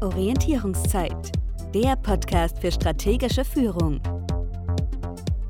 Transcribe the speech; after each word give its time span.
Orientierungszeit, 0.00 1.32
der 1.74 1.96
Podcast 1.96 2.60
für 2.60 2.70
strategische 2.70 3.44
Führung. 3.44 4.00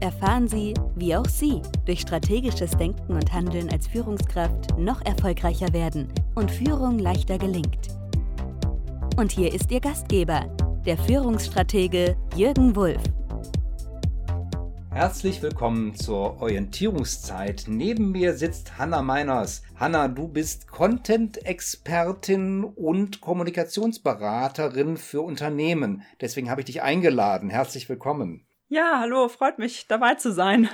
Erfahren 0.00 0.48
Sie, 0.48 0.72
wie 0.96 1.14
auch 1.14 1.26
Sie 1.26 1.60
durch 1.84 2.00
strategisches 2.00 2.70
Denken 2.70 3.12
und 3.12 3.30
Handeln 3.30 3.68
als 3.70 3.86
Führungskraft 3.88 4.78
noch 4.78 5.04
erfolgreicher 5.04 5.70
werden 5.74 6.08
und 6.34 6.50
Führung 6.50 6.98
leichter 6.98 7.36
gelingt. 7.36 7.88
Und 9.18 9.32
hier 9.32 9.52
ist 9.52 9.70
Ihr 9.70 9.80
Gastgeber, 9.80 10.46
der 10.86 10.96
Führungsstratege 10.96 12.16
Jürgen 12.34 12.74
Wulff. 12.74 13.02
Herzlich 14.98 15.42
willkommen 15.42 15.94
zur 15.94 16.42
Orientierungszeit. 16.42 17.66
Neben 17.68 18.10
mir 18.10 18.34
sitzt 18.34 18.78
Hanna 18.78 19.00
Meiners. 19.00 19.62
Hanna, 19.76 20.08
du 20.08 20.26
bist 20.26 20.66
Content-Expertin 20.66 22.64
und 22.64 23.20
Kommunikationsberaterin 23.20 24.96
für 24.96 25.20
Unternehmen. 25.20 26.02
Deswegen 26.20 26.50
habe 26.50 26.62
ich 26.62 26.64
dich 26.64 26.82
eingeladen. 26.82 27.48
Herzlich 27.48 27.88
willkommen. 27.88 28.44
Ja, 28.66 28.98
hallo, 28.98 29.28
freut 29.28 29.60
mich 29.60 29.86
dabei 29.86 30.16
zu 30.16 30.32
sein. 30.32 30.68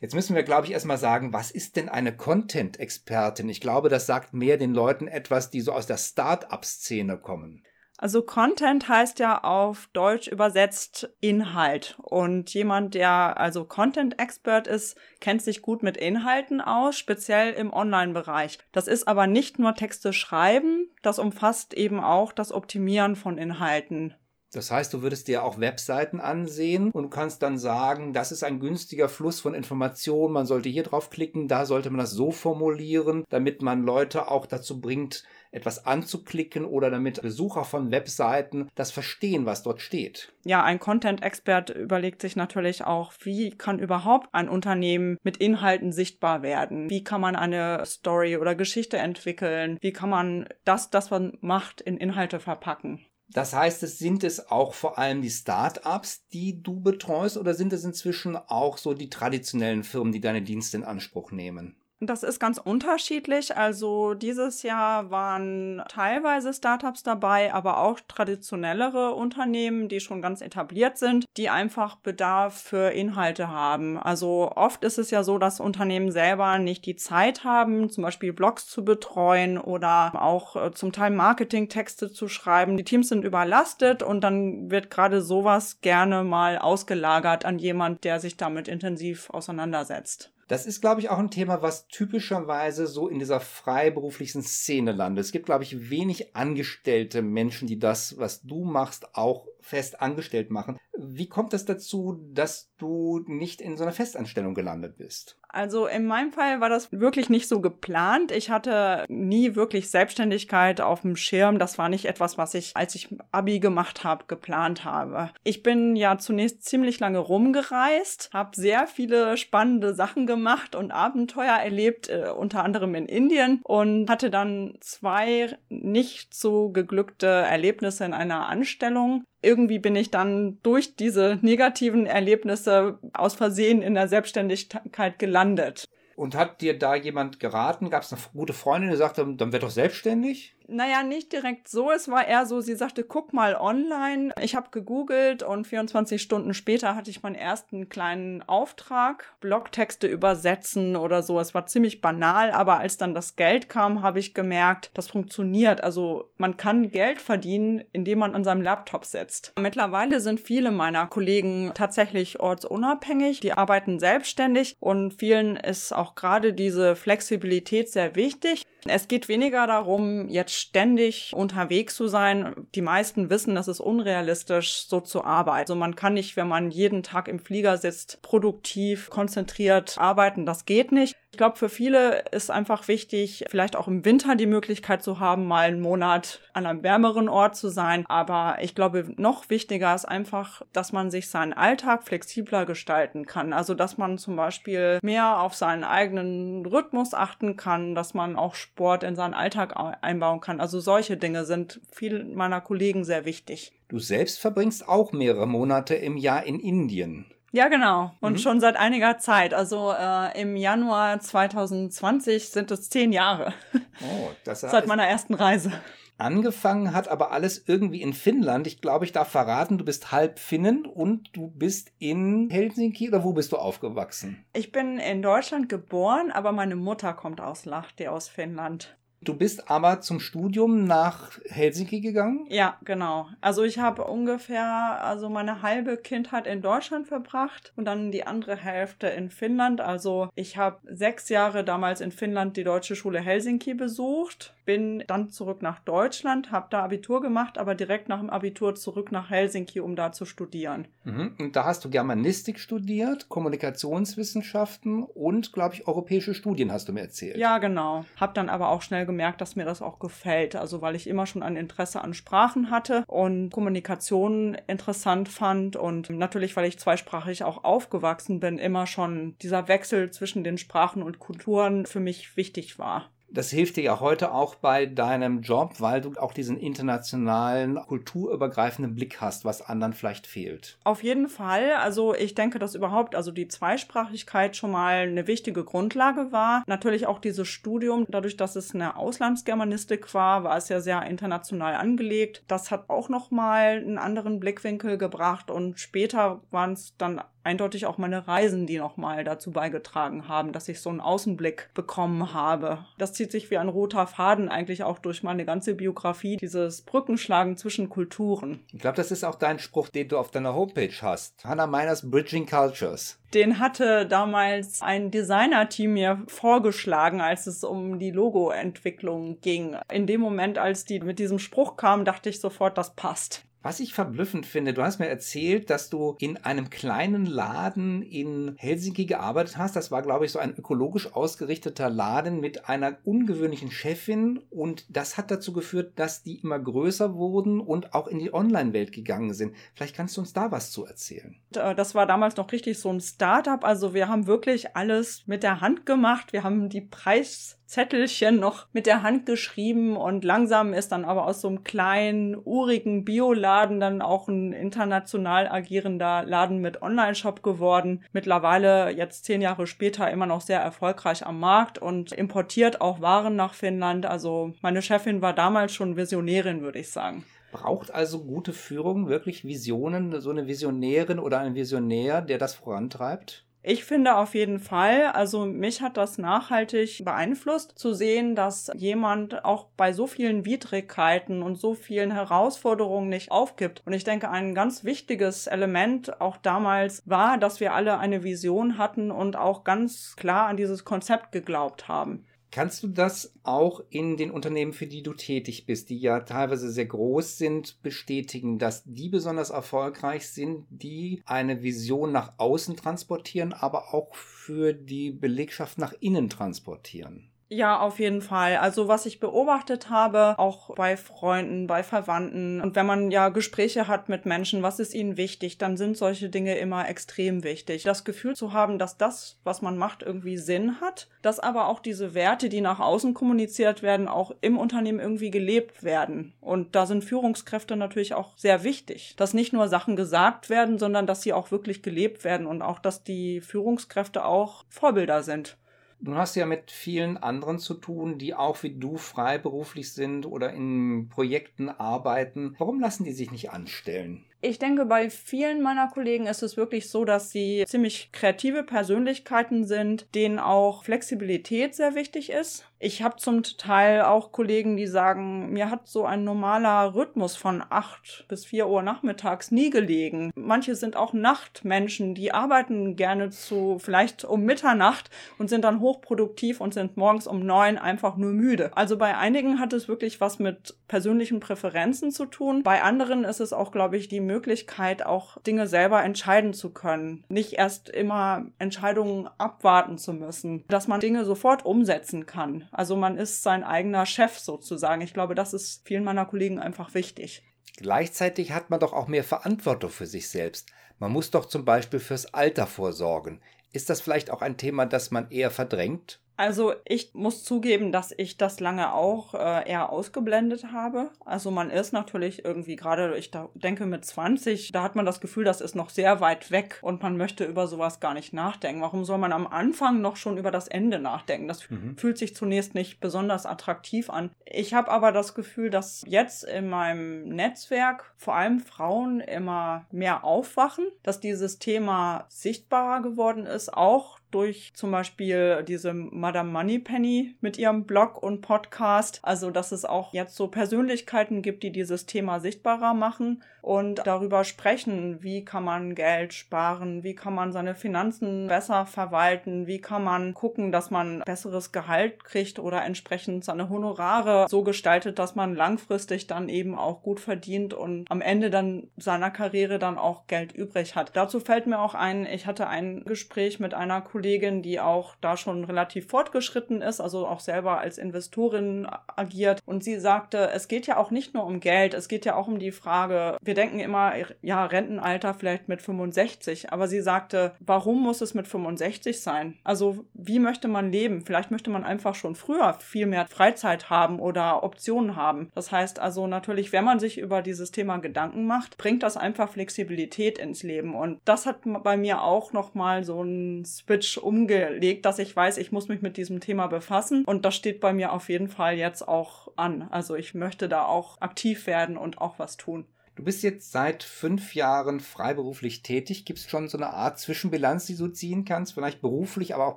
Jetzt 0.00 0.16
müssen 0.16 0.34
wir, 0.34 0.42
glaube 0.42 0.66
ich, 0.66 0.72
erstmal 0.72 0.98
sagen, 0.98 1.32
was 1.32 1.52
ist 1.52 1.76
denn 1.76 1.88
eine 1.88 2.16
Content-Expertin? 2.16 3.48
Ich 3.48 3.60
glaube, 3.60 3.88
das 3.88 4.06
sagt 4.06 4.34
mehr 4.34 4.56
den 4.56 4.74
Leuten 4.74 5.06
etwas, 5.06 5.50
die 5.50 5.60
so 5.60 5.70
aus 5.70 5.86
der 5.86 5.98
Start-up-Szene 5.98 7.16
kommen. 7.16 7.62
Also 8.00 8.22
Content 8.22 8.88
heißt 8.88 9.18
ja 9.18 9.42
auf 9.42 9.88
Deutsch 9.92 10.28
übersetzt 10.28 11.10
Inhalt. 11.20 11.98
Und 12.00 12.54
jemand, 12.54 12.94
der 12.94 13.38
also 13.38 13.64
Content 13.64 14.20
Expert 14.20 14.68
ist, 14.68 14.96
kennt 15.20 15.42
sich 15.42 15.62
gut 15.62 15.82
mit 15.82 15.96
Inhalten 15.96 16.60
aus, 16.60 16.96
speziell 16.96 17.52
im 17.54 17.72
Online-Bereich. 17.72 18.60
Das 18.70 18.86
ist 18.86 19.08
aber 19.08 19.26
nicht 19.26 19.58
nur 19.58 19.74
Texte 19.74 20.12
schreiben, 20.12 20.88
das 21.02 21.18
umfasst 21.18 21.74
eben 21.74 21.98
auch 21.98 22.30
das 22.30 22.52
Optimieren 22.52 23.16
von 23.16 23.36
Inhalten. 23.36 24.14
Das 24.52 24.70
heißt, 24.70 24.94
du 24.94 25.02
würdest 25.02 25.28
dir 25.28 25.44
auch 25.44 25.60
Webseiten 25.60 26.20
ansehen 26.20 26.90
und 26.90 27.10
kannst 27.10 27.42
dann 27.42 27.58
sagen, 27.58 28.12
das 28.14 28.32
ist 28.32 28.44
ein 28.44 28.60
günstiger 28.60 29.08
Fluss 29.08 29.40
von 29.40 29.54
Informationen, 29.54 30.32
man 30.32 30.46
sollte 30.46 30.70
hier 30.70 30.84
drauf 30.84 31.10
klicken, 31.10 31.48
da 31.48 31.66
sollte 31.66 31.90
man 31.90 31.98
das 31.98 32.12
so 32.12 32.30
formulieren, 32.30 33.24
damit 33.28 33.60
man 33.60 33.82
Leute 33.82 34.30
auch 34.30 34.46
dazu 34.46 34.80
bringt, 34.80 35.24
etwas 35.50 35.86
anzuklicken 35.86 36.64
oder 36.64 36.90
damit 36.90 37.22
Besucher 37.22 37.64
von 37.64 37.90
Webseiten 37.90 38.68
das 38.74 38.90
verstehen, 38.90 39.46
was 39.46 39.62
dort 39.62 39.80
steht. 39.80 40.32
Ja, 40.44 40.62
ein 40.62 40.78
Content-Expert 40.78 41.70
überlegt 41.70 42.20
sich 42.20 42.36
natürlich 42.36 42.84
auch, 42.84 43.12
wie 43.22 43.50
kann 43.50 43.78
überhaupt 43.78 44.28
ein 44.32 44.48
Unternehmen 44.48 45.18
mit 45.22 45.38
Inhalten 45.38 45.92
sichtbar 45.92 46.42
werden? 46.42 46.90
Wie 46.90 47.04
kann 47.04 47.20
man 47.20 47.36
eine 47.36 47.84
Story 47.86 48.36
oder 48.36 48.54
Geschichte 48.54 48.98
entwickeln? 48.98 49.78
Wie 49.80 49.92
kann 49.92 50.10
man 50.10 50.48
das, 50.64 50.90
das 50.90 51.10
man 51.10 51.36
macht, 51.40 51.80
in 51.80 51.96
Inhalte 51.96 52.40
verpacken? 52.40 53.04
Das 53.28 53.54
heißt, 53.54 53.82
es 53.84 53.98
sind 53.98 54.22
es 54.22 54.48
auch 54.50 54.74
vor 54.74 54.98
allem 54.98 55.22
die 55.22 55.30
Start-ups, 55.30 56.26
die 56.28 56.62
du 56.62 56.80
betreust, 56.80 57.36
oder 57.38 57.54
sind 57.54 57.72
es 57.72 57.84
inzwischen 57.84 58.36
auch 58.36 58.76
so 58.78 58.92
die 58.94 59.08
traditionellen 59.10 59.82
Firmen, 59.84 60.12
die 60.12 60.20
deine 60.20 60.42
Dienste 60.42 60.76
in 60.78 60.84
Anspruch 60.84 61.30
nehmen? 61.32 61.76
Das 62.00 62.22
ist 62.22 62.38
ganz 62.38 62.58
unterschiedlich. 62.58 63.56
Also 63.56 64.14
dieses 64.14 64.62
Jahr 64.62 65.10
waren 65.10 65.82
teilweise 65.88 66.54
Startups 66.54 67.02
dabei, 67.02 67.52
aber 67.52 67.78
auch 67.78 67.98
traditionellere 68.06 69.14
Unternehmen, 69.16 69.88
die 69.88 69.98
schon 69.98 70.22
ganz 70.22 70.40
etabliert 70.40 70.96
sind, 70.96 71.24
die 71.36 71.50
einfach 71.50 71.96
Bedarf 71.96 72.54
für 72.54 72.92
Inhalte 72.92 73.48
haben. 73.48 73.98
Also 73.98 74.52
oft 74.54 74.84
ist 74.84 74.98
es 74.98 75.10
ja 75.10 75.24
so, 75.24 75.38
dass 75.38 75.58
Unternehmen 75.58 76.12
selber 76.12 76.60
nicht 76.60 76.86
die 76.86 76.94
Zeit 76.94 77.42
haben, 77.42 77.90
zum 77.90 78.04
Beispiel 78.04 78.32
Blogs 78.32 78.68
zu 78.68 78.84
betreuen 78.84 79.58
oder 79.58 80.22
auch 80.22 80.54
äh, 80.54 80.70
zum 80.70 80.92
Teil 80.92 81.10
Marketingtexte 81.10 82.12
zu 82.12 82.28
schreiben. 82.28 82.76
Die 82.76 82.84
Teams 82.84 83.08
sind 83.08 83.24
überlastet 83.24 84.04
und 84.04 84.20
dann 84.20 84.70
wird 84.70 84.90
gerade 84.90 85.20
sowas 85.20 85.80
gerne 85.80 86.22
mal 86.22 86.58
ausgelagert 86.58 87.44
an 87.44 87.58
jemand, 87.58 88.04
der 88.04 88.20
sich 88.20 88.36
damit 88.36 88.68
intensiv 88.68 89.30
auseinandersetzt. 89.30 90.32
Das 90.48 90.64
ist, 90.64 90.80
glaube 90.80 91.02
ich, 91.02 91.10
auch 91.10 91.18
ein 91.18 91.30
Thema, 91.30 91.60
was 91.60 91.88
typischerweise 91.88 92.86
so 92.86 93.06
in 93.06 93.18
dieser 93.18 93.38
freiberuflichen 93.38 94.42
Szene 94.42 94.92
landet. 94.92 95.24
Es 95.24 95.32
gibt, 95.32 95.44
glaube 95.44 95.62
ich, 95.62 95.90
wenig 95.90 96.34
angestellte 96.34 97.20
Menschen, 97.20 97.68
die 97.68 97.78
das, 97.78 98.18
was 98.18 98.42
du 98.42 98.64
machst, 98.64 99.14
auch 99.14 99.46
fest 99.68 100.00
angestellt 100.00 100.50
machen. 100.50 100.78
Wie 100.96 101.28
kommt 101.28 101.54
es 101.54 101.64
dazu, 101.64 102.20
dass 102.32 102.72
du 102.78 103.22
nicht 103.26 103.60
in 103.60 103.76
so 103.76 103.84
einer 103.84 103.92
Festanstellung 103.92 104.54
gelandet 104.54 104.96
bist? 104.96 105.38
Also 105.50 105.86
in 105.86 106.06
meinem 106.06 106.32
Fall 106.32 106.60
war 106.60 106.68
das 106.68 106.92
wirklich 106.92 107.30
nicht 107.30 107.48
so 107.48 107.60
geplant. 107.60 108.32
Ich 108.32 108.50
hatte 108.50 109.04
nie 109.08 109.54
wirklich 109.54 109.90
Selbstständigkeit 109.90 110.80
auf 110.80 111.02
dem 111.02 111.16
Schirm. 111.16 111.58
Das 111.58 111.78
war 111.78 111.88
nicht 111.88 112.04
etwas, 112.04 112.36
was 112.36 112.54
ich, 112.54 112.76
als 112.76 112.94
ich 112.94 113.08
Abi 113.32 113.58
gemacht 113.58 114.04
habe, 114.04 114.24
geplant 114.26 114.84
habe. 114.84 115.30
Ich 115.44 115.62
bin 115.62 115.96
ja 115.96 116.18
zunächst 116.18 116.64
ziemlich 116.64 117.00
lange 117.00 117.18
rumgereist, 117.18 118.30
habe 118.32 118.56
sehr 118.56 118.86
viele 118.86 119.36
spannende 119.36 119.94
Sachen 119.94 120.26
gemacht 120.26 120.74
und 120.74 120.90
Abenteuer 120.90 121.56
erlebt, 121.56 122.08
äh, 122.08 122.30
unter 122.36 122.64
anderem 122.64 122.94
in 122.94 123.06
Indien 123.06 123.60
und 123.64 124.10
hatte 124.10 124.30
dann 124.30 124.76
zwei 124.80 125.56
nicht 125.68 126.34
so 126.34 126.70
geglückte 126.70 127.26
Erlebnisse 127.26 128.04
in 128.04 128.12
einer 128.12 128.48
Anstellung 128.48 129.24
irgendwie 129.42 129.78
bin 129.78 129.96
ich 129.96 130.10
dann 130.10 130.58
durch 130.62 130.96
diese 130.96 131.38
negativen 131.42 132.06
Erlebnisse 132.06 132.98
aus 133.12 133.34
Versehen 133.34 133.82
in 133.82 133.94
der 133.94 134.08
Selbstständigkeit 134.08 135.18
gelandet. 135.18 135.88
Und 136.16 136.34
hat 136.34 136.60
dir 136.60 136.76
da 136.76 136.96
jemand 136.96 137.38
geraten? 137.38 137.90
Gab 137.90 138.02
es 138.02 138.12
eine 138.12 138.20
gute 138.34 138.52
Freundin, 138.52 138.90
die 138.90 138.96
sagte, 138.96 139.24
dann 139.36 139.52
werd 139.52 139.62
doch 139.62 139.70
selbstständig? 139.70 140.56
Naja, 140.70 141.02
nicht 141.02 141.32
direkt 141.32 141.66
so. 141.66 141.90
Es 141.90 142.10
war 142.10 142.28
eher 142.28 142.44
so, 142.44 142.60
sie 142.60 142.74
sagte, 142.74 143.02
guck 143.02 143.32
mal 143.32 143.56
online. 143.56 144.32
Ich 144.38 144.54
habe 144.54 144.68
gegoogelt 144.70 145.42
und 145.42 145.66
24 145.66 146.20
Stunden 146.20 146.52
später 146.52 146.94
hatte 146.94 147.10
ich 147.10 147.22
meinen 147.22 147.36
ersten 147.36 147.88
kleinen 147.88 148.42
Auftrag. 148.42 149.32
Blogtexte 149.40 150.06
übersetzen 150.06 150.94
oder 150.96 151.22
so. 151.22 151.40
Es 151.40 151.54
war 151.54 151.66
ziemlich 151.66 152.02
banal, 152.02 152.50
aber 152.50 152.80
als 152.80 152.98
dann 152.98 153.14
das 153.14 153.34
Geld 153.34 153.70
kam, 153.70 154.02
habe 154.02 154.18
ich 154.18 154.34
gemerkt, 154.34 154.90
das 154.92 155.08
funktioniert. 155.08 155.82
Also 155.82 156.30
man 156.36 156.58
kann 156.58 156.90
Geld 156.90 157.22
verdienen, 157.22 157.82
indem 157.92 158.18
man 158.18 158.34
an 158.34 158.44
seinem 158.44 158.60
Laptop 158.60 159.06
sitzt. 159.06 159.54
Mittlerweile 159.58 160.20
sind 160.20 160.38
viele 160.38 160.70
meiner 160.70 161.06
Kollegen 161.06 161.72
tatsächlich 161.72 162.40
ortsunabhängig. 162.40 163.40
Die 163.40 163.54
arbeiten 163.54 163.98
selbstständig 163.98 164.76
und 164.80 165.14
vielen 165.14 165.56
ist 165.56 165.94
auch 165.94 166.14
gerade 166.14 166.52
diese 166.52 166.94
Flexibilität 166.94 167.88
sehr 167.90 168.16
wichtig. 168.16 168.66
Es 168.88 169.08
geht 169.08 169.28
weniger 169.28 169.66
darum, 169.66 170.28
jetzt 170.28 170.54
ständig 170.54 171.32
unterwegs 171.34 171.94
zu 171.94 172.08
sein. 172.08 172.54
Die 172.74 172.82
meisten 172.82 173.30
wissen, 173.30 173.54
das 173.54 173.68
ist 173.68 173.80
unrealistisch, 173.80 174.86
so 174.86 175.00
zu 175.00 175.24
arbeiten. 175.24 175.58
Also 175.58 175.74
man 175.74 175.96
kann 175.96 176.14
nicht, 176.14 176.36
wenn 176.36 176.48
man 176.48 176.70
jeden 176.70 177.02
Tag 177.02 177.28
im 177.28 177.38
Flieger 177.38 177.76
sitzt, 177.76 178.22
produktiv, 178.22 179.10
konzentriert 179.10 179.96
arbeiten. 179.98 180.46
Das 180.46 180.64
geht 180.64 180.92
nicht. 180.92 181.14
Ich 181.30 181.36
glaube, 181.36 181.56
für 181.56 181.68
viele 181.68 182.24
ist 182.32 182.50
einfach 182.50 182.88
wichtig, 182.88 183.44
vielleicht 183.48 183.76
auch 183.76 183.86
im 183.86 184.04
Winter 184.04 184.34
die 184.34 184.46
Möglichkeit 184.46 185.02
zu 185.02 185.20
haben, 185.20 185.46
mal 185.46 185.68
einen 185.68 185.80
Monat 185.80 186.40
an 186.54 186.64
einem 186.64 186.82
wärmeren 186.82 187.28
Ort 187.28 187.54
zu 187.54 187.68
sein. 187.68 188.06
Aber 188.08 188.56
ich 188.62 188.74
glaube, 188.74 189.12
noch 189.16 189.50
wichtiger 189.50 189.94
ist 189.94 190.06
einfach, 190.06 190.62
dass 190.72 190.92
man 190.92 191.10
sich 191.10 191.28
seinen 191.28 191.52
Alltag 191.52 192.04
flexibler 192.04 192.64
gestalten 192.64 193.26
kann. 193.26 193.52
Also, 193.52 193.74
dass 193.74 193.98
man 193.98 194.16
zum 194.16 194.36
Beispiel 194.36 194.98
mehr 195.02 195.40
auf 195.40 195.54
seinen 195.54 195.84
eigenen 195.84 196.64
Rhythmus 196.64 197.12
achten 197.12 197.56
kann, 197.56 197.94
dass 197.94 198.14
man 198.14 198.34
auch 198.34 198.54
Sport 198.54 198.77
in 199.02 199.16
seinen 199.16 199.34
Alltag 199.34 199.74
einbauen 200.02 200.40
kann. 200.40 200.60
Also, 200.60 200.80
solche 200.80 201.16
Dinge 201.16 201.44
sind 201.44 201.80
vielen 201.92 202.34
meiner 202.34 202.60
Kollegen 202.60 203.04
sehr 203.04 203.24
wichtig. 203.24 203.72
Du 203.88 203.98
selbst 203.98 204.38
verbringst 204.38 204.88
auch 204.88 205.12
mehrere 205.12 205.46
Monate 205.46 205.94
im 205.94 206.16
Jahr 206.16 206.44
in 206.44 206.60
Indien. 206.60 207.26
Ja, 207.52 207.68
genau. 207.68 208.12
Und 208.20 208.32
mhm. 208.34 208.38
schon 208.38 208.60
seit 208.60 208.76
einiger 208.76 209.18
Zeit. 209.18 209.54
Also 209.54 209.92
äh, 209.98 210.38
im 210.40 210.56
Januar 210.56 211.18
2020 211.18 212.50
sind 212.50 212.70
es 212.70 212.90
zehn 212.90 213.12
Jahre. 213.12 213.54
Oh, 214.02 214.28
das 214.44 214.62
heißt, 214.62 214.72
Seit 214.72 214.86
meiner 214.86 215.06
ersten 215.06 215.34
Reise. 215.34 215.72
Angefangen 216.18 216.94
hat 216.94 217.06
aber 217.06 217.30
alles 217.30 217.62
irgendwie 217.68 218.02
in 218.02 218.12
Finnland. 218.12 218.66
Ich 218.66 218.80
glaube, 218.80 219.04
ich 219.04 219.12
darf 219.12 219.28
verraten, 219.28 219.78
du 219.78 219.84
bist 219.84 220.10
halb 220.10 220.40
Finnen 220.40 220.84
und 220.84 221.34
du 221.36 221.48
bist 221.48 221.92
in 222.00 222.50
Helsinki 222.50 223.08
oder 223.08 223.22
wo 223.22 223.32
bist 223.32 223.52
du 223.52 223.56
aufgewachsen? 223.56 224.44
Ich 224.52 224.72
bin 224.72 224.98
in 224.98 225.22
Deutschland 225.22 225.68
geboren, 225.68 226.32
aber 226.32 226.50
meine 226.50 226.74
Mutter 226.74 227.14
kommt 227.14 227.40
aus 227.40 227.66
Lahti 227.66 228.08
aus 228.08 228.28
Finnland. 228.28 228.96
Du 229.20 229.34
bist 229.34 229.68
aber 229.70 230.00
zum 230.00 230.20
Studium 230.20 230.84
nach 230.84 231.38
Helsinki 231.48 232.00
gegangen? 232.00 232.46
Ja, 232.48 232.78
genau. 232.84 233.28
Also 233.40 233.64
ich 233.64 233.78
habe 233.78 234.04
ungefähr 234.04 235.02
also 235.02 235.28
meine 235.28 235.62
halbe 235.62 235.96
Kindheit 235.96 236.46
in 236.46 236.62
Deutschland 236.62 237.08
verbracht 237.08 237.72
und 237.76 237.84
dann 237.84 238.12
die 238.12 238.26
andere 238.26 238.56
Hälfte 238.56 239.08
in 239.08 239.30
Finnland. 239.30 239.80
Also 239.80 240.28
ich 240.34 240.56
habe 240.56 240.78
sechs 240.84 241.28
Jahre 241.28 241.64
damals 241.64 242.00
in 242.00 242.12
Finnland 242.12 242.56
die 242.56 242.64
Deutsche 242.64 242.94
Schule 242.94 243.20
Helsinki 243.20 243.74
besucht, 243.74 244.54
bin 244.64 245.02
dann 245.06 245.30
zurück 245.30 245.62
nach 245.62 245.80
Deutschland, 245.80 246.52
habe 246.52 246.66
da 246.70 246.84
Abitur 246.84 247.22
gemacht, 247.22 247.58
aber 247.58 247.74
direkt 247.74 248.08
nach 248.08 248.20
dem 248.20 248.30
Abitur 248.30 248.74
zurück 248.74 249.10
nach 249.10 249.30
Helsinki, 249.30 249.80
um 249.80 249.96
da 249.96 250.12
zu 250.12 250.26
studieren. 250.26 250.86
Mhm. 251.04 251.36
Und 251.38 251.56
da 251.56 251.64
hast 251.64 251.84
du 251.84 251.90
Germanistik 251.90 252.58
studiert, 252.60 253.30
Kommunikationswissenschaften 253.30 255.02
und, 255.02 255.54
glaube 255.54 255.74
ich, 255.74 255.88
europäische 255.88 256.34
Studien 256.34 256.70
hast 256.70 256.86
du 256.86 256.92
mir 256.92 257.00
erzählt. 257.00 257.38
Ja, 257.38 257.56
genau. 257.58 258.04
Habe 258.16 258.34
dann 258.34 258.50
aber 258.50 258.68
auch 258.68 258.82
schnell 258.82 259.06
gemerkt, 259.08 259.40
dass 259.40 259.56
mir 259.56 259.64
das 259.64 259.82
auch 259.82 259.98
gefällt. 259.98 260.54
Also 260.54 260.80
weil 260.80 260.94
ich 260.94 261.08
immer 261.08 261.26
schon 261.26 261.42
ein 261.42 261.56
Interesse 261.56 262.00
an 262.02 262.14
Sprachen 262.14 262.70
hatte 262.70 263.02
und 263.08 263.50
Kommunikation 263.50 264.56
interessant 264.68 265.28
fand 265.28 265.74
und 265.74 266.10
natürlich, 266.10 266.54
weil 266.54 266.66
ich 266.66 266.78
zweisprachig 266.78 267.42
auch 267.42 267.64
aufgewachsen 267.64 268.38
bin, 268.38 268.58
immer 268.58 268.86
schon 268.86 269.34
dieser 269.42 269.66
Wechsel 269.66 270.12
zwischen 270.12 270.44
den 270.44 270.58
Sprachen 270.58 271.02
und 271.02 271.18
Kulturen 271.18 271.86
für 271.86 271.98
mich 271.98 272.36
wichtig 272.36 272.78
war. 272.78 273.10
Das 273.30 273.50
hilft 273.50 273.76
dir 273.76 273.84
ja 273.84 274.00
heute 274.00 274.32
auch 274.32 274.54
bei 274.54 274.86
deinem 274.86 275.42
Job, 275.42 275.74
weil 275.78 276.00
du 276.00 276.12
auch 276.18 276.32
diesen 276.32 276.58
internationalen, 276.58 277.76
kulturübergreifenden 277.76 278.94
Blick 278.94 279.20
hast, 279.20 279.44
was 279.44 279.62
anderen 279.62 279.92
vielleicht 279.92 280.26
fehlt. 280.26 280.78
Auf 280.84 281.02
jeden 281.02 281.28
Fall. 281.28 281.72
Also 281.72 282.14
ich 282.14 282.34
denke, 282.34 282.58
dass 282.58 282.74
überhaupt 282.74 283.14
also 283.14 283.30
die 283.30 283.48
Zweisprachigkeit 283.48 284.56
schon 284.56 284.70
mal 284.70 285.02
eine 285.02 285.26
wichtige 285.26 285.64
Grundlage 285.64 286.32
war. 286.32 286.62
Natürlich 286.66 287.06
auch 287.06 287.18
dieses 287.18 287.48
Studium, 287.48 288.06
dadurch, 288.08 288.36
dass 288.36 288.56
es 288.56 288.74
eine 288.74 288.96
Auslandsgermanistik 288.96 290.14
war, 290.14 290.44
war 290.44 290.56
es 290.56 290.68
ja 290.68 290.80
sehr 290.80 291.02
international 291.02 291.74
angelegt. 291.74 292.44
Das 292.48 292.70
hat 292.70 292.88
auch 292.88 293.08
noch 293.08 293.30
mal 293.30 293.78
einen 293.78 293.98
anderen 293.98 294.40
Blickwinkel 294.40 294.96
gebracht 294.96 295.50
und 295.50 295.78
später 295.78 296.40
waren 296.50 296.72
es 296.72 296.96
dann 296.96 297.20
eindeutig 297.48 297.86
auch 297.86 297.96
meine 297.96 298.28
Reisen, 298.28 298.66
die 298.66 298.76
nochmal 298.76 299.24
dazu 299.24 299.50
beigetragen 299.50 300.28
haben, 300.28 300.52
dass 300.52 300.68
ich 300.68 300.82
so 300.82 300.90
einen 300.90 301.00
Außenblick 301.00 301.70
bekommen 301.72 302.34
habe. 302.34 302.84
Das 302.98 303.14
zieht 303.14 303.32
sich 303.32 303.50
wie 303.50 303.56
ein 303.56 303.70
roter 303.70 304.06
Faden 304.06 304.50
eigentlich 304.50 304.82
auch 304.82 304.98
durch 304.98 305.22
meine 305.22 305.46
ganze 305.46 305.74
Biografie, 305.74 306.36
dieses 306.36 306.82
Brückenschlagen 306.82 307.56
zwischen 307.56 307.88
Kulturen. 307.88 308.60
Ich 308.70 308.80
glaube, 308.80 308.96
das 308.96 309.10
ist 309.10 309.24
auch 309.24 309.36
dein 309.36 309.58
Spruch, 309.58 309.88
den 309.88 310.08
du 310.08 310.18
auf 310.18 310.30
deiner 310.30 310.54
Homepage 310.54 310.92
hast. 311.00 311.42
Hannah 311.42 311.66
Meiners 311.66 312.10
Bridging 312.10 312.44
Cultures. 312.44 313.18
Den 313.32 313.58
hatte 313.58 314.06
damals 314.06 314.82
ein 314.82 315.10
Designer-Team 315.10 315.94
mir 315.94 316.22
vorgeschlagen, 316.26 317.22
als 317.22 317.46
es 317.46 317.64
um 317.64 317.98
die 317.98 318.10
Logo-Entwicklung 318.10 319.40
ging. 319.40 319.76
In 319.90 320.06
dem 320.06 320.20
Moment, 320.20 320.58
als 320.58 320.84
die 320.84 321.00
mit 321.00 321.18
diesem 321.18 321.38
Spruch 321.38 321.76
kam, 321.76 322.04
dachte 322.04 322.28
ich 322.28 322.40
sofort, 322.40 322.76
das 322.76 322.94
passt. 322.94 323.47
Was 323.62 323.80
ich 323.80 323.92
verblüffend 323.92 324.46
finde, 324.46 324.72
du 324.72 324.82
hast 324.82 325.00
mir 325.00 325.08
erzählt, 325.08 325.68
dass 325.68 325.90
du 325.90 326.16
in 326.20 326.36
einem 326.36 326.70
kleinen 326.70 327.26
Laden 327.26 328.02
in 328.02 328.54
Helsinki 328.56 329.06
gearbeitet 329.06 329.58
hast. 329.58 329.74
Das 329.74 329.90
war, 329.90 330.02
glaube 330.02 330.24
ich, 330.24 330.32
so 330.32 330.38
ein 330.38 330.56
ökologisch 330.56 331.12
ausgerichteter 331.12 331.90
Laden 331.90 332.40
mit 332.40 332.68
einer 332.68 332.98
ungewöhnlichen 333.04 333.70
Chefin. 333.70 334.40
Und 334.50 334.86
das 334.88 335.18
hat 335.18 335.30
dazu 335.30 335.52
geführt, 335.52 335.92
dass 335.96 336.22
die 336.22 336.36
immer 336.36 336.58
größer 336.58 337.14
wurden 337.14 337.60
und 337.60 337.94
auch 337.94 338.06
in 338.06 338.20
die 338.20 338.32
Online-Welt 338.32 338.92
gegangen 338.92 339.34
sind. 339.34 339.54
Vielleicht 339.74 339.96
kannst 339.96 340.16
du 340.16 340.20
uns 340.20 340.32
da 340.32 340.52
was 340.52 340.70
zu 340.70 340.86
erzählen. 340.86 341.36
Äh, 341.54 341.74
das 341.74 341.94
war 341.94 342.06
damals 342.06 342.36
noch 342.36 342.52
richtig 342.52 342.78
so 342.78 342.90
ein 342.90 343.00
Startup. 343.00 343.64
Also 343.64 343.92
wir 343.92 344.08
haben 344.08 344.26
wirklich 344.26 344.76
alles 344.76 345.24
mit 345.26 345.42
der 345.42 345.60
Hand 345.60 345.84
gemacht. 345.84 346.32
Wir 346.32 346.44
haben 346.44 346.68
die 346.68 346.82
Preis 346.82 347.57
Zettelchen 347.68 348.40
noch 348.40 348.66
mit 348.72 348.86
der 348.86 349.02
Hand 349.02 349.26
geschrieben 349.26 349.98
und 349.98 350.24
langsam 350.24 350.72
ist 350.72 350.90
dann 350.90 351.04
aber 351.04 351.26
aus 351.26 351.42
so 351.42 351.48
einem 351.48 351.64
kleinen, 351.64 352.34
urigen 352.42 353.04
Bioladen 353.04 353.78
dann 353.78 354.00
auch 354.00 354.26
ein 354.26 354.54
international 354.54 355.46
agierender 355.46 356.24
Laden 356.24 356.60
mit 356.60 356.80
Online-Shop 356.80 357.42
geworden. 357.42 358.04
Mittlerweile 358.12 358.88
jetzt 358.90 359.26
zehn 359.26 359.42
Jahre 359.42 359.66
später 359.66 360.10
immer 360.10 360.24
noch 360.24 360.40
sehr 360.40 360.60
erfolgreich 360.60 361.26
am 361.26 361.40
Markt 361.40 361.78
und 361.78 362.10
importiert 362.12 362.80
auch 362.80 363.02
Waren 363.02 363.36
nach 363.36 363.52
Finnland. 363.52 364.06
Also 364.06 364.54
meine 364.62 364.80
Chefin 364.80 365.20
war 365.20 365.34
damals 365.34 365.74
schon 365.74 365.98
Visionärin, 365.98 366.62
würde 366.62 366.78
ich 366.78 366.90
sagen. 366.90 367.26
Braucht 367.52 367.94
also 367.94 368.24
gute 368.24 368.54
Führung 368.54 369.08
wirklich 369.08 369.44
Visionen, 369.44 370.22
so 370.22 370.30
eine 370.30 370.46
Visionärin 370.46 371.18
oder 371.18 371.40
ein 371.40 371.54
Visionär, 371.54 372.22
der 372.22 372.38
das 372.38 372.54
vorantreibt? 372.54 373.44
Ich 373.62 373.84
finde 373.84 374.16
auf 374.16 374.34
jeden 374.34 374.60
Fall, 374.60 375.06
also 375.06 375.44
mich 375.44 375.82
hat 375.82 375.96
das 375.96 376.16
nachhaltig 376.16 377.04
beeinflusst, 377.04 377.76
zu 377.76 377.92
sehen, 377.92 378.36
dass 378.36 378.70
jemand 378.76 379.44
auch 379.44 379.66
bei 379.76 379.92
so 379.92 380.06
vielen 380.06 380.44
Widrigkeiten 380.44 381.42
und 381.42 381.56
so 381.56 381.74
vielen 381.74 382.12
Herausforderungen 382.12 383.08
nicht 383.08 383.32
aufgibt. 383.32 383.82
Und 383.84 383.94
ich 383.94 384.04
denke, 384.04 384.30
ein 384.30 384.54
ganz 384.54 384.84
wichtiges 384.84 385.48
Element 385.48 386.20
auch 386.20 386.36
damals 386.36 387.02
war, 387.04 387.36
dass 387.36 387.58
wir 387.58 387.74
alle 387.74 387.98
eine 387.98 388.22
Vision 388.22 388.78
hatten 388.78 389.10
und 389.10 389.34
auch 389.34 389.64
ganz 389.64 390.14
klar 390.14 390.46
an 390.46 390.56
dieses 390.56 390.84
Konzept 390.84 391.32
geglaubt 391.32 391.88
haben. 391.88 392.27
Kannst 392.50 392.82
du 392.82 392.88
das 392.88 393.34
auch 393.42 393.82
in 393.90 394.16
den 394.16 394.30
Unternehmen, 394.30 394.72
für 394.72 394.86
die 394.86 395.02
du 395.02 395.12
tätig 395.12 395.66
bist, 395.66 395.90
die 395.90 395.98
ja 395.98 396.20
teilweise 396.20 396.70
sehr 396.70 396.86
groß 396.86 397.36
sind, 397.36 397.82
bestätigen, 397.82 398.58
dass 398.58 398.84
die 398.84 399.10
besonders 399.10 399.50
erfolgreich 399.50 400.28
sind, 400.28 400.66
die 400.70 401.22
eine 401.26 401.62
Vision 401.62 402.10
nach 402.10 402.32
außen 402.38 402.76
transportieren, 402.76 403.52
aber 403.52 403.92
auch 403.92 404.14
für 404.14 404.72
die 404.72 405.10
Belegschaft 405.10 405.76
nach 405.76 405.92
innen 406.00 406.30
transportieren? 406.30 407.27
Ja, 407.50 407.80
auf 407.80 407.98
jeden 407.98 408.20
Fall. 408.20 408.58
Also 408.58 408.88
was 408.88 409.06
ich 409.06 409.20
beobachtet 409.20 409.88
habe, 409.88 410.38
auch 410.38 410.74
bei 410.74 410.98
Freunden, 410.98 411.66
bei 411.66 411.82
Verwandten 411.82 412.60
und 412.60 412.76
wenn 412.76 412.84
man 412.84 413.10
ja 413.10 413.30
Gespräche 413.30 413.88
hat 413.88 414.10
mit 414.10 414.26
Menschen, 414.26 414.62
was 414.62 414.78
ist 414.78 414.92
ihnen 414.92 415.16
wichtig, 415.16 415.56
dann 415.56 415.78
sind 415.78 415.96
solche 415.96 416.28
Dinge 416.28 416.58
immer 416.58 416.86
extrem 416.90 417.44
wichtig. 417.44 417.84
Das 417.84 418.04
Gefühl 418.04 418.36
zu 418.36 418.52
haben, 418.52 418.78
dass 418.78 418.98
das, 418.98 419.38
was 419.44 419.62
man 419.62 419.78
macht, 419.78 420.02
irgendwie 420.02 420.36
Sinn 420.36 420.82
hat, 420.82 421.08
dass 421.22 421.40
aber 421.40 421.68
auch 421.68 421.80
diese 421.80 422.12
Werte, 422.12 422.50
die 422.50 422.60
nach 422.60 422.80
außen 422.80 423.14
kommuniziert 423.14 423.82
werden, 423.82 424.08
auch 424.08 424.32
im 424.42 424.58
Unternehmen 424.58 425.00
irgendwie 425.00 425.30
gelebt 425.30 425.82
werden. 425.82 426.34
Und 426.42 426.74
da 426.74 426.84
sind 426.84 427.02
Führungskräfte 427.02 427.76
natürlich 427.76 428.12
auch 428.12 428.36
sehr 428.36 428.62
wichtig, 428.62 429.14
dass 429.16 429.32
nicht 429.32 429.54
nur 429.54 429.68
Sachen 429.68 429.96
gesagt 429.96 430.50
werden, 430.50 430.78
sondern 430.78 431.06
dass 431.06 431.22
sie 431.22 431.32
auch 431.32 431.50
wirklich 431.50 431.82
gelebt 431.82 432.24
werden 432.24 432.46
und 432.46 432.60
auch, 432.60 432.78
dass 432.78 433.04
die 433.04 433.40
Führungskräfte 433.40 434.26
auch 434.26 434.66
Vorbilder 434.68 435.22
sind. 435.22 435.56
Du 436.00 436.14
hast 436.14 436.36
ja 436.36 436.46
mit 436.46 436.70
vielen 436.70 437.16
anderen 437.16 437.58
zu 437.58 437.74
tun, 437.74 438.18
die 438.18 438.34
auch 438.34 438.62
wie 438.62 438.78
du 438.78 438.96
freiberuflich 438.96 439.92
sind 439.92 440.26
oder 440.26 440.52
in 440.52 441.08
Projekten 441.08 441.68
arbeiten. 441.68 442.54
Warum 442.58 442.80
lassen 442.80 443.04
die 443.04 443.12
sich 443.12 443.32
nicht 443.32 443.50
anstellen? 443.50 444.24
Ich 444.40 444.60
denke, 444.60 444.84
bei 444.84 445.10
vielen 445.10 445.62
meiner 445.62 445.88
Kollegen 445.88 446.26
ist 446.26 446.44
es 446.44 446.56
wirklich 446.56 446.88
so, 446.88 447.04
dass 447.04 447.32
sie 447.32 447.64
ziemlich 447.66 448.10
kreative 448.12 448.62
Persönlichkeiten 448.62 449.64
sind, 449.64 450.06
denen 450.14 450.38
auch 450.38 450.84
Flexibilität 450.84 451.74
sehr 451.74 451.96
wichtig 451.96 452.30
ist. 452.30 452.64
Ich 452.80 453.02
habe 453.02 453.16
zum 453.16 453.42
Teil 453.42 454.02
auch 454.02 454.30
Kollegen, 454.30 454.76
die 454.76 454.86
sagen, 454.86 455.52
mir 455.52 455.68
hat 455.68 455.88
so 455.88 456.04
ein 456.04 456.22
normaler 456.22 456.94
Rhythmus 456.94 457.34
von 457.34 457.64
acht 457.68 458.24
bis 458.28 458.46
vier 458.46 458.68
Uhr 458.68 458.82
nachmittags 458.82 459.50
nie 459.50 459.70
gelegen. 459.70 460.30
Manche 460.36 460.76
sind 460.76 460.94
auch 460.94 461.12
Nachtmenschen, 461.12 462.14
die 462.14 462.30
arbeiten 462.30 462.94
gerne 462.94 463.30
zu 463.30 463.78
vielleicht 463.80 464.24
um 464.24 464.44
Mitternacht 464.44 465.10
und 465.38 465.50
sind 465.50 465.64
dann 465.64 465.80
hochproduktiv 465.80 466.60
und 466.60 466.72
sind 466.72 466.96
morgens 466.96 467.26
um 467.26 467.44
neun 467.44 467.78
einfach 467.78 468.16
nur 468.16 468.30
müde. 468.30 468.70
Also 468.76 468.96
bei 468.96 469.16
einigen 469.16 469.58
hat 469.58 469.72
es 469.72 469.88
wirklich 469.88 470.20
was 470.20 470.38
mit 470.38 470.76
persönlichen 470.86 471.40
Präferenzen 471.40 472.12
zu 472.12 472.26
tun. 472.26 472.62
Bei 472.62 472.84
anderen 472.84 473.24
ist 473.24 473.40
es 473.40 473.52
auch, 473.52 473.72
glaube 473.72 473.96
ich, 473.96 474.06
die 474.06 474.20
Möglichkeit, 474.28 475.04
auch 475.04 475.42
Dinge 475.42 475.66
selber 475.66 476.04
entscheiden 476.04 476.54
zu 476.54 476.70
können. 476.70 477.24
Nicht 477.28 477.54
erst 477.54 477.88
immer 477.88 478.46
Entscheidungen 478.58 479.28
abwarten 479.38 479.98
zu 479.98 480.12
müssen, 480.12 480.64
dass 480.68 480.86
man 480.86 481.00
Dinge 481.00 481.24
sofort 481.24 481.64
umsetzen 481.64 482.26
kann. 482.26 482.68
Also 482.70 482.94
man 482.94 483.16
ist 483.16 483.42
sein 483.42 483.64
eigener 483.64 484.06
Chef 484.06 484.38
sozusagen. 484.38 485.02
Ich 485.02 485.14
glaube, 485.14 485.34
das 485.34 485.52
ist 485.52 485.82
vielen 485.84 486.04
meiner 486.04 486.26
Kollegen 486.26 486.60
einfach 486.60 486.94
wichtig. 486.94 487.42
Gleichzeitig 487.76 488.52
hat 488.52 488.70
man 488.70 488.80
doch 488.80 488.92
auch 488.92 489.08
mehr 489.08 489.24
Verantwortung 489.24 489.90
für 489.90 490.06
sich 490.06 490.28
selbst. 490.28 490.70
Man 490.98 491.12
muss 491.12 491.30
doch 491.30 491.46
zum 491.46 491.64
Beispiel 491.64 492.00
fürs 492.00 492.34
Alter 492.34 492.66
vorsorgen. 492.66 493.40
Ist 493.72 493.90
das 493.90 494.00
vielleicht 494.00 494.30
auch 494.30 494.42
ein 494.42 494.56
Thema, 494.56 494.86
das 494.86 495.10
man 495.10 495.30
eher 495.30 495.50
verdrängt? 495.50 496.20
Also 496.38 496.72
ich 496.84 497.14
muss 497.14 497.42
zugeben, 497.42 497.90
dass 497.90 498.14
ich 498.16 498.36
das 498.36 498.60
lange 498.60 498.94
auch 498.94 499.34
äh, 499.34 499.68
eher 499.68 499.90
ausgeblendet 499.90 500.66
habe. 500.72 501.10
Also 501.24 501.50
man 501.50 501.68
ist 501.68 501.92
natürlich 501.92 502.44
irgendwie 502.44 502.76
gerade, 502.76 503.16
ich 503.16 503.32
da, 503.32 503.48
denke 503.54 503.86
mit 503.86 504.04
20, 504.04 504.70
da 504.70 504.84
hat 504.84 504.94
man 504.94 505.04
das 505.04 505.20
Gefühl, 505.20 505.42
das 505.42 505.60
ist 505.60 505.74
noch 505.74 505.90
sehr 505.90 506.20
weit 506.20 506.52
weg 506.52 506.78
und 506.82 507.02
man 507.02 507.16
möchte 507.16 507.44
über 507.44 507.66
sowas 507.66 507.98
gar 507.98 508.14
nicht 508.14 508.32
nachdenken. 508.32 508.82
Warum 508.82 509.04
soll 509.04 509.18
man 509.18 509.32
am 509.32 509.48
Anfang 509.48 510.00
noch 510.00 510.14
schon 510.14 510.38
über 510.38 510.52
das 510.52 510.68
Ende 510.68 511.00
nachdenken? 511.00 511.48
Das 511.48 511.68
mhm. 511.68 511.96
fühlt 511.98 512.18
sich 512.18 512.36
zunächst 512.36 512.72
nicht 512.72 513.00
besonders 513.00 513.44
attraktiv 513.44 514.08
an. 514.08 514.30
Ich 514.44 514.74
habe 514.74 514.92
aber 514.92 515.10
das 515.10 515.34
Gefühl, 515.34 515.70
dass 515.70 516.04
jetzt 516.06 516.44
in 516.44 516.68
meinem 516.68 517.30
Netzwerk 517.30 518.12
vor 518.16 518.36
allem 518.36 518.60
Frauen 518.60 519.18
immer 519.18 519.86
mehr 519.90 520.22
aufwachen, 520.22 520.86
dass 521.02 521.18
dieses 521.18 521.58
Thema 521.58 522.26
sichtbarer 522.28 523.02
geworden 523.02 523.44
ist, 523.44 523.74
auch 523.74 524.17
durch 524.30 524.70
zum 524.74 524.90
Beispiel 524.90 525.64
diese 525.66 525.92
Madame 525.94 526.50
Moneypenny 526.50 527.34
mit 527.40 527.58
ihrem 527.58 527.84
Blog 527.84 528.22
und 528.22 528.40
Podcast. 528.40 529.20
Also, 529.22 529.50
dass 529.50 529.72
es 529.72 529.84
auch 529.84 530.12
jetzt 530.12 530.36
so 530.36 530.48
Persönlichkeiten 530.48 531.42
gibt, 531.42 531.62
die 531.62 531.72
dieses 531.72 532.06
Thema 532.06 532.40
sichtbarer 532.40 532.94
machen 532.94 533.42
und 533.68 534.06
darüber 534.06 534.44
sprechen, 534.44 535.22
wie 535.22 535.44
kann 535.44 535.64
man 535.64 535.94
Geld 535.94 536.32
sparen, 536.32 537.02
wie 537.02 537.14
kann 537.14 537.34
man 537.34 537.52
seine 537.52 537.74
Finanzen 537.74 538.46
besser 538.46 538.86
verwalten, 538.86 539.66
wie 539.66 539.80
kann 539.80 540.04
man 540.04 540.32
gucken, 540.34 540.72
dass 540.72 540.90
man 540.90 541.20
besseres 541.26 541.72
Gehalt 541.72 542.24
kriegt 542.24 542.58
oder 542.58 542.84
entsprechend 542.84 543.44
seine 543.44 543.68
Honorare 543.68 544.46
so 544.48 544.62
gestaltet, 544.62 545.18
dass 545.18 545.34
man 545.34 545.54
langfristig 545.54 546.26
dann 546.26 546.48
eben 546.48 546.76
auch 546.76 547.02
gut 547.02 547.20
verdient 547.20 547.74
und 547.74 548.10
am 548.10 548.20
Ende 548.20 548.50
dann 548.50 548.88
seiner 548.96 549.30
Karriere 549.30 549.78
dann 549.78 549.98
auch 549.98 550.26
Geld 550.26 550.52
übrig 550.52 550.96
hat. 550.96 551.10
Dazu 551.14 551.40
fällt 551.40 551.66
mir 551.66 551.80
auch 551.80 551.94
ein, 551.94 552.26
ich 552.26 552.46
hatte 552.46 552.68
ein 552.68 553.04
Gespräch 553.04 553.60
mit 553.60 553.74
einer 553.74 554.00
Kollegin, 554.00 554.17
Kollegin, 554.18 554.62
die 554.62 554.80
auch 554.80 555.14
da 555.20 555.36
schon 555.36 555.62
relativ 555.62 556.08
fortgeschritten 556.08 556.82
ist, 556.82 557.00
also 557.00 557.28
auch 557.28 557.38
selber 557.38 557.78
als 557.78 557.98
Investorin 557.98 558.88
agiert. 559.06 559.62
Und 559.64 559.84
sie 559.84 560.00
sagte, 560.00 560.50
es 560.52 560.66
geht 560.66 560.88
ja 560.88 560.96
auch 560.96 561.12
nicht 561.12 561.34
nur 561.34 561.44
um 561.44 561.60
Geld, 561.60 561.94
es 561.94 562.08
geht 562.08 562.24
ja 562.24 562.34
auch 562.34 562.48
um 562.48 562.58
die 562.58 562.72
Frage, 562.72 563.36
wir 563.40 563.54
denken 563.54 563.78
immer, 563.78 564.14
ja, 564.42 564.66
Rentenalter 564.66 565.34
vielleicht 565.34 565.68
mit 565.68 565.82
65, 565.82 566.72
aber 566.72 566.88
sie 566.88 567.00
sagte, 567.00 567.52
warum 567.60 568.02
muss 568.02 568.20
es 568.20 568.34
mit 568.34 568.48
65 568.48 569.20
sein? 569.20 569.56
Also 569.62 570.04
wie 570.14 570.40
möchte 570.40 570.66
man 570.66 570.90
leben? 570.90 571.22
Vielleicht 571.24 571.52
möchte 571.52 571.70
man 571.70 571.84
einfach 571.84 572.16
schon 572.16 572.34
früher 572.34 572.74
viel 572.80 573.06
mehr 573.06 573.28
Freizeit 573.28 573.88
haben 573.88 574.18
oder 574.18 574.64
Optionen 574.64 575.14
haben. 575.14 575.52
Das 575.54 575.70
heißt 575.70 576.00
also 576.00 576.26
natürlich, 576.26 576.72
wenn 576.72 576.84
man 576.84 576.98
sich 576.98 577.18
über 577.18 577.40
dieses 577.40 577.70
Thema 577.70 577.98
Gedanken 577.98 578.46
macht, 578.46 578.78
bringt 578.78 579.04
das 579.04 579.16
einfach 579.16 579.48
Flexibilität 579.48 580.38
ins 580.38 580.64
Leben. 580.64 580.96
Und 580.96 581.20
das 581.24 581.46
hat 581.46 581.60
bei 581.84 581.96
mir 581.96 582.22
auch 582.22 582.52
nochmal 582.52 583.04
so 583.04 583.20
einen 583.20 583.64
Switch 583.64 584.07
umgelegt, 584.16 585.04
dass 585.04 585.18
ich 585.18 585.34
weiß, 585.34 585.58
ich 585.58 585.72
muss 585.72 585.88
mich 585.88 586.02
mit 586.02 586.16
diesem 586.16 586.40
Thema 586.40 586.66
befassen. 586.66 587.24
Und 587.24 587.44
das 587.44 587.54
steht 587.54 587.80
bei 587.80 587.92
mir 587.92 588.12
auf 588.12 588.28
jeden 588.28 588.48
Fall 588.48 588.76
jetzt 588.76 589.06
auch 589.06 589.48
an. 589.56 589.88
Also 589.90 590.16
ich 590.16 590.34
möchte 590.34 590.68
da 590.68 590.84
auch 590.84 591.20
aktiv 591.20 591.66
werden 591.66 591.96
und 591.96 592.20
auch 592.20 592.38
was 592.38 592.56
tun. 592.56 592.86
Du 593.18 593.24
bist 593.24 593.42
jetzt 593.42 593.72
seit 593.72 594.04
fünf 594.04 594.54
Jahren 594.54 595.00
freiberuflich 595.00 595.82
tätig. 595.82 596.24
Gibt 596.24 596.38
es 596.38 596.48
schon 596.48 596.68
so 596.68 596.78
eine 596.78 596.90
Art 596.90 597.18
Zwischenbilanz, 597.18 597.86
die 597.86 597.96
du 597.96 598.06
ziehen 598.06 598.44
kannst? 598.44 598.74
Vielleicht 598.74 599.00
beruflich, 599.00 599.56
aber 599.56 599.66
auch 599.66 599.76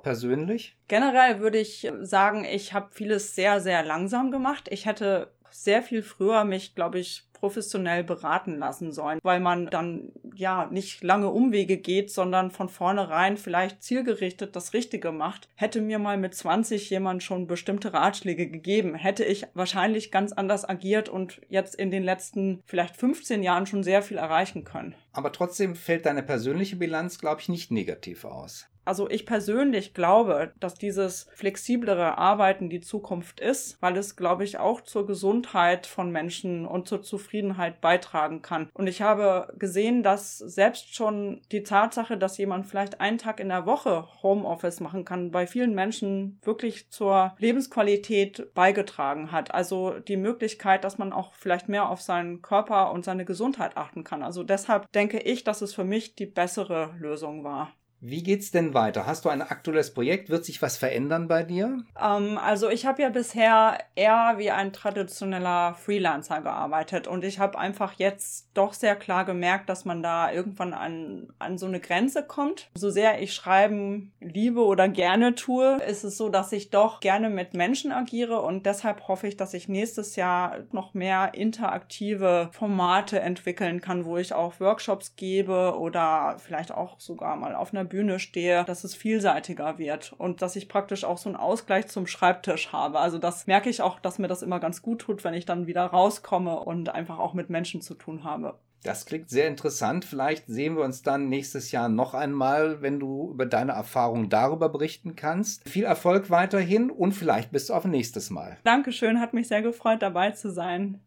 persönlich? 0.00 0.76
Generell 0.86 1.40
würde 1.40 1.58
ich 1.58 1.90
sagen, 2.02 2.44
ich 2.44 2.72
habe 2.72 2.90
vieles 2.92 3.34
sehr, 3.34 3.60
sehr 3.60 3.82
langsam 3.82 4.30
gemacht. 4.30 4.68
Ich 4.70 4.86
hätte 4.86 5.32
sehr 5.50 5.82
viel 5.82 6.02
früher 6.02 6.44
mich, 6.44 6.76
glaube 6.76 7.00
ich, 7.00 7.24
professionell 7.42 8.04
beraten 8.04 8.56
lassen 8.56 8.92
sollen, 8.92 9.18
weil 9.24 9.40
man 9.40 9.66
dann 9.66 10.12
ja 10.32 10.68
nicht 10.70 11.02
lange 11.02 11.28
Umwege 11.28 11.76
geht, 11.76 12.08
sondern 12.08 12.52
von 12.52 12.68
vornherein 12.68 13.36
vielleicht 13.36 13.82
zielgerichtet 13.82 14.54
das 14.54 14.72
Richtige 14.74 15.10
macht. 15.10 15.48
Hätte 15.56 15.80
mir 15.80 15.98
mal 15.98 16.16
mit 16.18 16.36
20 16.36 16.88
jemand 16.88 17.24
schon 17.24 17.48
bestimmte 17.48 17.92
Ratschläge 17.92 18.48
gegeben, 18.48 18.94
hätte 18.94 19.24
ich 19.24 19.44
wahrscheinlich 19.54 20.12
ganz 20.12 20.30
anders 20.32 20.68
agiert 20.68 21.08
und 21.08 21.40
jetzt 21.48 21.74
in 21.74 21.90
den 21.90 22.04
letzten 22.04 22.62
vielleicht 22.64 22.96
15 22.96 23.42
Jahren 23.42 23.66
schon 23.66 23.82
sehr 23.82 24.02
viel 24.02 24.18
erreichen 24.18 24.62
können. 24.62 24.94
Aber 25.12 25.32
trotzdem 25.32 25.74
fällt 25.74 26.06
deine 26.06 26.22
persönliche 26.22 26.76
Bilanz, 26.76 27.18
glaube 27.18 27.40
ich, 27.40 27.48
nicht 27.48 27.72
negativ 27.72 28.24
aus. 28.24 28.68
Also 28.84 29.08
ich 29.08 29.26
persönlich 29.26 29.94
glaube, 29.94 30.52
dass 30.58 30.74
dieses 30.74 31.28
flexiblere 31.34 32.18
Arbeiten 32.18 32.68
die 32.68 32.80
Zukunft 32.80 33.40
ist, 33.40 33.80
weil 33.80 33.96
es, 33.96 34.16
glaube 34.16 34.44
ich, 34.44 34.58
auch 34.58 34.80
zur 34.80 35.06
Gesundheit 35.06 35.86
von 35.86 36.10
Menschen 36.10 36.66
und 36.66 36.88
zur 36.88 37.02
Zufriedenheit 37.02 37.80
beitragen 37.80 38.42
kann. 38.42 38.68
Und 38.74 38.88
ich 38.88 39.02
habe 39.02 39.52
gesehen, 39.56 40.02
dass 40.02 40.38
selbst 40.38 40.94
schon 40.94 41.42
die 41.52 41.62
Tatsache, 41.62 42.18
dass 42.18 42.38
jemand 42.38 42.66
vielleicht 42.66 43.00
einen 43.00 43.18
Tag 43.18 43.38
in 43.38 43.48
der 43.48 43.66
Woche 43.66 44.06
Homeoffice 44.22 44.80
machen 44.80 45.04
kann, 45.04 45.30
bei 45.30 45.46
vielen 45.46 45.74
Menschen 45.74 46.40
wirklich 46.42 46.90
zur 46.90 47.34
Lebensqualität 47.38 48.52
beigetragen 48.54 49.30
hat. 49.30 49.54
Also 49.54 49.98
die 50.00 50.16
Möglichkeit, 50.16 50.82
dass 50.84 50.98
man 50.98 51.12
auch 51.12 51.34
vielleicht 51.34 51.68
mehr 51.68 51.88
auf 51.88 52.00
seinen 52.00 52.42
Körper 52.42 52.92
und 52.92 53.04
seine 53.04 53.24
Gesundheit 53.24 53.76
achten 53.76 54.02
kann. 54.02 54.22
Also 54.22 54.42
deshalb 54.42 54.90
denke 54.92 55.18
ich, 55.18 55.44
dass 55.44 55.62
es 55.62 55.74
für 55.74 55.84
mich 55.84 56.14
die 56.14 56.26
bessere 56.26 56.94
Lösung 56.98 57.44
war. 57.44 57.72
Wie 58.04 58.24
geht's 58.24 58.50
denn 58.50 58.74
weiter? 58.74 59.06
Hast 59.06 59.24
du 59.24 59.28
ein 59.28 59.42
aktuelles 59.42 59.94
Projekt? 59.94 60.28
Wird 60.28 60.44
sich 60.44 60.60
was 60.60 60.76
verändern 60.76 61.28
bei 61.28 61.44
dir? 61.44 61.84
Ähm, 62.00 62.36
also 62.36 62.68
ich 62.68 62.84
habe 62.84 63.00
ja 63.00 63.10
bisher 63.10 63.78
eher 63.94 64.34
wie 64.38 64.50
ein 64.50 64.72
traditioneller 64.72 65.74
Freelancer 65.74 66.40
gearbeitet 66.40 67.06
und 67.06 67.22
ich 67.22 67.38
habe 67.38 67.56
einfach 67.60 67.92
jetzt 67.98 68.48
doch 68.54 68.72
sehr 68.72 68.96
klar 68.96 69.24
gemerkt, 69.24 69.68
dass 69.68 69.84
man 69.84 70.02
da 70.02 70.32
irgendwann 70.32 70.74
an, 70.74 71.28
an 71.38 71.58
so 71.58 71.66
eine 71.66 71.78
Grenze 71.78 72.24
kommt. 72.24 72.70
So 72.74 72.90
sehr 72.90 73.22
ich 73.22 73.34
Schreiben 73.34 74.10
liebe 74.18 74.64
oder 74.64 74.88
gerne 74.88 75.36
tue, 75.36 75.80
ist 75.88 76.02
es 76.02 76.16
so, 76.16 76.28
dass 76.28 76.50
ich 76.50 76.70
doch 76.70 76.98
gerne 76.98 77.30
mit 77.30 77.54
Menschen 77.54 77.92
agiere 77.92 78.40
und 78.40 78.66
deshalb 78.66 79.06
hoffe 79.06 79.28
ich, 79.28 79.36
dass 79.36 79.54
ich 79.54 79.68
nächstes 79.68 80.16
Jahr 80.16 80.56
noch 80.72 80.92
mehr 80.92 81.34
interaktive 81.34 82.50
Formate 82.52 83.20
entwickeln 83.20 83.80
kann, 83.80 84.04
wo 84.04 84.16
ich 84.16 84.32
auch 84.32 84.58
Workshops 84.58 85.14
gebe 85.14 85.78
oder 85.78 86.34
vielleicht 86.38 86.72
auch 86.72 86.98
sogar 86.98 87.36
mal 87.36 87.54
auf 87.54 87.72
einer 87.72 87.91
Bühne 87.92 88.18
stehe, 88.18 88.64
dass 88.64 88.84
es 88.84 88.94
vielseitiger 88.94 89.76
wird 89.76 90.14
und 90.16 90.40
dass 90.40 90.56
ich 90.56 90.70
praktisch 90.70 91.04
auch 91.04 91.18
so 91.18 91.28
einen 91.28 91.36
Ausgleich 91.36 91.88
zum 91.88 92.06
Schreibtisch 92.06 92.72
habe. 92.72 92.98
Also 92.98 93.18
das 93.18 93.46
merke 93.46 93.68
ich 93.68 93.82
auch, 93.82 94.00
dass 94.00 94.18
mir 94.18 94.28
das 94.28 94.40
immer 94.40 94.60
ganz 94.60 94.80
gut 94.80 95.00
tut, 95.00 95.24
wenn 95.24 95.34
ich 95.34 95.44
dann 95.44 95.66
wieder 95.66 95.84
rauskomme 95.84 96.58
und 96.58 96.88
einfach 96.88 97.18
auch 97.18 97.34
mit 97.34 97.50
Menschen 97.50 97.82
zu 97.82 97.92
tun 97.92 98.24
habe. 98.24 98.54
Das 98.82 99.04
klingt 99.04 99.28
sehr 99.28 99.46
interessant. 99.46 100.06
Vielleicht 100.06 100.46
sehen 100.46 100.74
wir 100.74 100.84
uns 100.84 101.02
dann 101.02 101.28
nächstes 101.28 101.70
Jahr 101.70 101.90
noch 101.90 102.14
einmal, 102.14 102.80
wenn 102.80 102.98
du 102.98 103.30
über 103.30 103.44
deine 103.44 103.72
Erfahrungen 103.72 104.30
darüber 104.30 104.70
berichten 104.70 105.14
kannst. 105.14 105.68
Viel 105.68 105.84
Erfolg 105.84 106.30
weiterhin 106.30 106.90
und 106.90 107.12
vielleicht 107.12 107.52
bis 107.52 107.70
auf 107.70 107.84
nächstes 107.84 108.30
Mal. 108.30 108.56
Dankeschön, 108.64 109.20
hat 109.20 109.34
mich 109.34 109.48
sehr 109.48 109.60
gefreut, 109.60 110.00
dabei 110.00 110.30
zu 110.30 110.50
sein. 110.50 110.98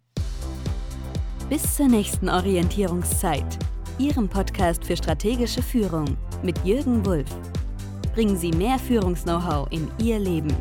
Bis 1.50 1.76
zur 1.76 1.88
nächsten 1.88 2.30
Orientierungszeit. 2.30 3.58
Ihrem 3.98 4.28
Podcast 4.28 4.84
für 4.84 4.98
strategische 4.98 5.62
Führung 5.62 6.18
mit 6.44 6.58
Jürgen 6.66 7.06
Wulff. 7.06 7.30
Bringen 8.14 8.36
Sie 8.36 8.52
mehr 8.52 8.78
Führungs-Know-how 8.78 9.68
in 9.72 9.90
Ihr 10.00 10.20
Leben. 10.20 10.54